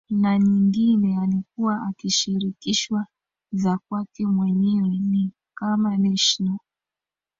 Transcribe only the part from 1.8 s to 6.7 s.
akishirikishwa za kwake mwenyewe ni kama national